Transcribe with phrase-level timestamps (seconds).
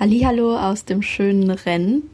[0.00, 2.04] Hallo aus dem schönen Rennen.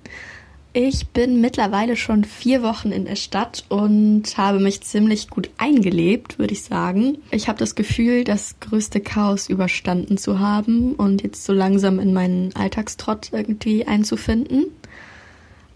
[0.72, 6.38] Ich bin mittlerweile schon vier Wochen in der Stadt und habe mich ziemlich gut eingelebt,
[6.38, 7.18] würde ich sagen.
[7.30, 12.14] Ich habe das Gefühl, das größte Chaos überstanden zu haben und jetzt so langsam in
[12.14, 14.64] meinen Alltagstrott irgendwie einzufinden.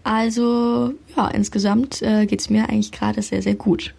[0.03, 3.93] Also ja, insgesamt äh, geht es mir eigentlich gerade sehr, sehr gut.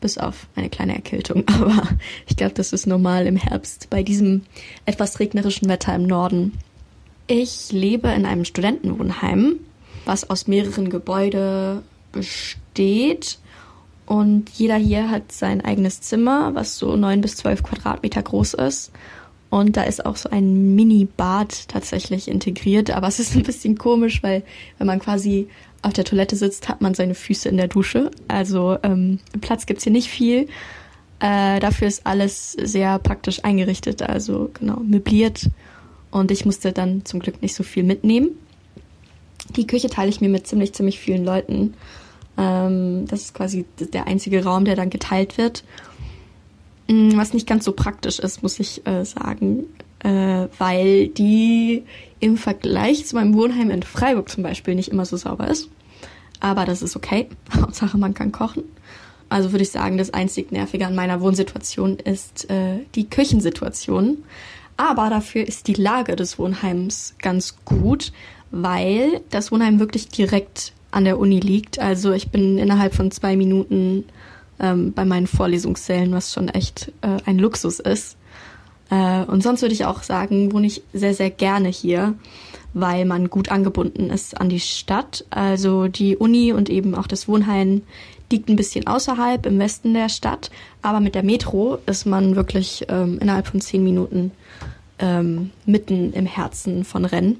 [0.00, 1.44] Bis auf eine kleine Erkältung.
[1.48, 1.86] Aber
[2.26, 4.40] ich glaube, das ist normal im Herbst bei diesem
[4.86, 6.52] etwas regnerischen Wetter im Norden.
[7.34, 9.60] Ich lebe in einem Studentenwohnheim,
[10.04, 11.80] was aus mehreren Gebäuden
[12.12, 13.38] besteht.
[14.04, 18.92] Und jeder hier hat sein eigenes Zimmer, was so neun bis zwölf Quadratmeter groß ist.
[19.48, 22.90] Und da ist auch so ein Mini-Bad tatsächlich integriert.
[22.90, 24.42] Aber es ist ein bisschen komisch, weil
[24.76, 25.48] wenn man quasi
[25.80, 28.10] auf der Toilette sitzt, hat man seine Füße in der Dusche.
[28.28, 30.48] Also ähm, Platz gibt's hier nicht viel.
[31.18, 35.48] Äh, dafür ist alles sehr praktisch eingerichtet, also genau möbliert
[36.12, 38.30] und ich musste dann zum Glück nicht so viel mitnehmen.
[39.56, 41.74] Die Küche teile ich mir mit ziemlich, ziemlich vielen Leuten.
[42.38, 45.64] Ähm, das ist quasi der einzige Raum, der dann geteilt wird.
[46.88, 49.64] Mm, was nicht ganz so praktisch ist, muss ich äh, sagen,
[50.00, 51.82] äh, weil die
[52.20, 55.68] im Vergleich zu meinem Wohnheim in Freiburg zum Beispiel nicht immer so sauber ist.
[56.40, 57.28] Aber das ist okay.
[57.56, 58.64] Hauptsache, man kann kochen.
[59.28, 64.18] Also würde ich sagen, das einzig Nervige an meiner Wohnsituation ist äh, die Küchensituation.
[64.82, 68.12] Aber dafür ist die Lage des Wohnheims ganz gut,
[68.50, 71.78] weil das Wohnheim wirklich direkt an der Uni liegt.
[71.78, 74.06] Also ich bin innerhalb von zwei Minuten
[74.58, 78.16] ähm, bei meinen Vorlesungssälen, was schon echt äh, ein Luxus ist.
[78.90, 82.14] Äh, und sonst würde ich auch sagen, wohne ich sehr, sehr gerne hier,
[82.74, 85.24] weil man gut angebunden ist an die Stadt.
[85.30, 87.82] Also die Uni und eben auch das Wohnheim
[88.32, 92.86] liegt ein bisschen außerhalb im Westen der Stadt, aber mit der Metro ist man wirklich
[92.88, 94.32] ähm, innerhalb von zehn Minuten
[95.02, 97.36] ähm, mitten im Herzen von Rennes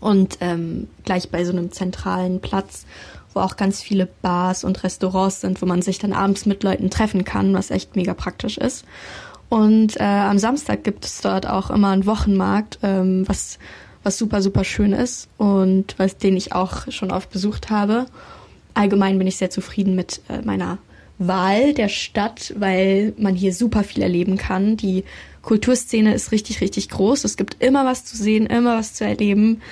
[0.00, 2.86] und ähm, gleich bei so einem zentralen Platz,
[3.34, 6.88] wo auch ganz viele Bars und Restaurants sind, wo man sich dann abends mit Leuten
[6.88, 8.84] treffen kann, was echt mega praktisch ist.
[9.48, 13.58] Und äh, am Samstag gibt es dort auch immer einen Wochenmarkt, ähm, was
[14.02, 18.06] was super super schön ist und was den ich auch schon oft besucht habe.
[18.72, 20.78] Allgemein bin ich sehr zufrieden mit äh, meiner
[21.18, 24.76] Wahl der Stadt, weil man hier super viel erleben kann.
[24.76, 25.04] Die
[25.42, 27.24] Kulturszene ist richtig, richtig groß.
[27.24, 29.62] Es gibt immer was zu sehen, immer was zu erleben.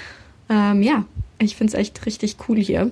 [0.48, 1.04] Ähm, ja,
[1.38, 2.90] ich finde es echt richtig cool hier.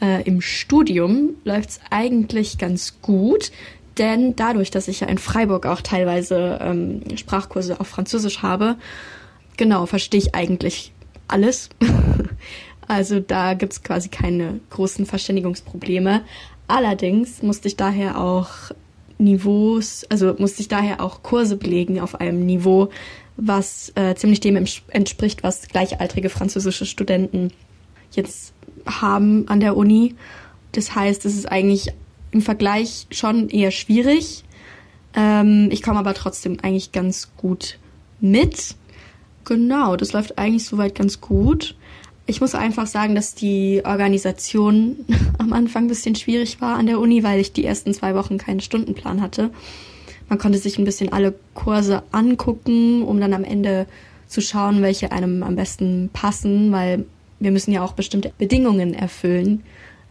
[0.00, 3.52] Äh, Im Studium läuft es eigentlich ganz gut,
[3.98, 8.76] denn dadurch, dass ich ja in Freiburg auch teilweise ähm, Sprachkurse auf Französisch habe,
[9.56, 10.92] genau, verstehe ich eigentlich
[11.28, 11.70] alles.
[12.88, 16.22] also da gibt es quasi keine großen Verständigungsprobleme.
[16.68, 18.48] Allerdings musste ich daher auch
[19.18, 22.90] Niveaus, also musste ich daher auch Kurse belegen auf einem Niveau,
[23.36, 24.56] was äh, ziemlich dem
[24.88, 27.50] entspricht, was gleichaltrige französische Studenten
[28.12, 28.52] jetzt
[28.86, 30.14] haben an der Uni.
[30.72, 31.92] Das heißt, es ist eigentlich
[32.30, 34.44] im Vergleich schon eher schwierig.
[35.14, 37.78] Ähm, ich komme aber trotzdem eigentlich ganz gut
[38.20, 38.74] mit.
[39.44, 41.76] Genau, das läuft eigentlich soweit ganz gut.
[42.28, 44.96] Ich muss einfach sagen, dass die Organisation
[45.38, 48.36] am Anfang ein bisschen schwierig war an der Uni, weil ich die ersten zwei Wochen
[48.36, 49.50] keinen Stundenplan hatte.
[50.28, 53.86] Man konnte sich ein bisschen alle Kurse angucken, um dann am Ende
[54.26, 57.06] zu schauen, welche einem am besten passen, weil
[57.38, 59.62] wir müssen ja auch bestimmte Bedingungen erfüllen,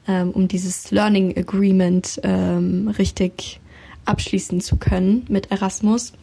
[0.07, 3.59] ähm, um dieses Learning Agreement ähm, richtig
[4.05, 6.13] abschließen zu können mit Erasmus.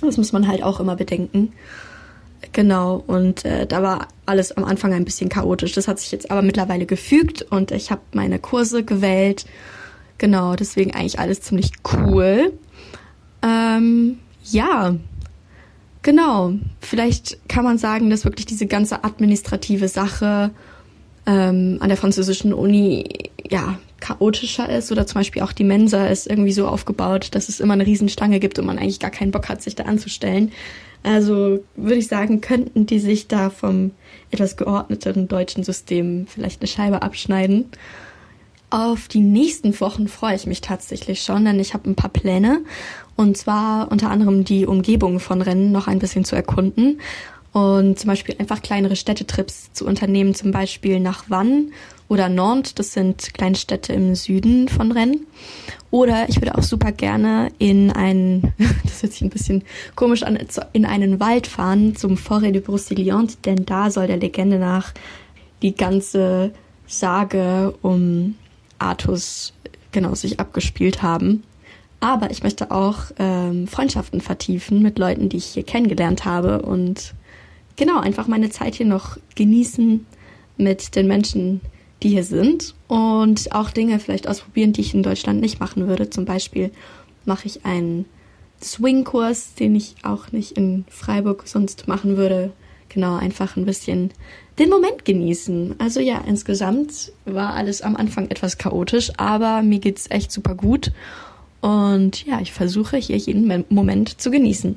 [0.00, 1.52] Das muss man halt auch immer bedenken.
[2.50, 5.72] Genau, und äh, da war alles am Anfang ein bisschen chaotisch.
[5.72, 9.46] Das hat sich jetzt aber mittlerweile gefügt und ich habe meine Kurse gewählt.
[10.18, 12.52] Genau, deswegen eigentlich alles ziemlich cool.
[13.42, 14.96] Ähm, ja,
[16.02, 16.54] genau.
[16.80, 20.50] Vielleicht kann man sagen, dass wirklich diese ganze administrative Sache
[21.26, 26.26] ähm, an der französischen Uni ja chaotischer ist oder zum Beispiel auch die Mensa ist
[26.26, 29.48] irgendwie so aufgebaut, dass es immer eine Riesenstange gibt und man eigentlich gar keinen Bock
[29.48, 30.52] hat, sich da anzustellen.
[31.02, 33.90] Also würde ich sagen, könnten die sich da vom
[34.30, 37.66] etwas geordneteren deutschen System vielleicht eine Scheibe abschneiden.
[38.70, 42.62] Auf die nächsten Wochen freue ich mich tatsächlich schon, denn ich habe ein paar Pläne.
[43.16, 47.00] Und zwar unter anderem die Umgebung von Rennen noch ein bisschen zu erkunden.
[47.52, 51.66] Und zum Beispiel einfach kleinere Städtetrips zu unternehmen, zum Beispiel nach Vannes
[52.08, 55.20] oder Nantes, das sind kleine Städte im Süden von Rennes.
[55.90, 58.52] Oder ich würde auch super gerne in einen,
[58.84, 59.64] das hört sich ein bisschen
[59.96, 60.38] komisch an,
[60.72, 64.92] in einen Wald fahren zum Forêt de Brocéliande, denn da soll der Legende nach
[65.62, 66.52] die ganze
[66.86, 68.34] Sage um
[68.78, 69.54] Artus
[69.92, 71.42] genau sich abgespielt haben.
[72.00, 77.14] Aber ich möchte auch ähm, Freundschaften vertiefen mit Leuten, die ich hier kennengelernt habe und
[77.76, 80.06] genau, einfach meine Zeit hier noch genießen
[80.56, 81.60] mit den Menschen,
[82.02, 86.10] die hier sind und auch Dinge vielleicht ausprobieren, die ich in Deutschland nicht machen würde.
[86.10, 86.70] Zum Beispiel
[87.24, 88.06] mache ich einen
[88.62, 92.52] Swing-Kurs, den ich auch nicht in Freiburg sonst machen würde.
[92.88, 94.10] Genau, einfach ein bisschen
[94.58, 95.76] den Moment genießen.
[95.78, 100.92] Also ja, insgesamt war alles am Anfang etwas chaotisch, aber mir geht's echt super gut.
[101.60, 104.76] Und ja, ich versuche hier jeden Moment zu genießen.